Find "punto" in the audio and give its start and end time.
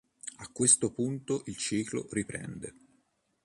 0.91-1.43